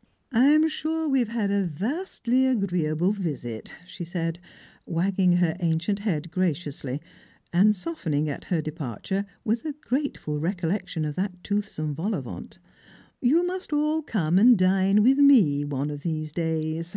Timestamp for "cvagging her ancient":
4.88-6.00